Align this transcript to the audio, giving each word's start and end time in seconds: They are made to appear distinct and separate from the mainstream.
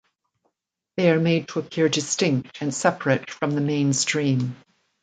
They 0.97 1.11
are 1.11 1.19
made 1.19 1.49
to 1.49 1.59
appear 1.59 1.87
distinct 1.87 2.59
and 2.59 2.73
separate 2.73 3.29
from 3.29 3.51
the 3.51 3.61
mainstream. 3.61 4.55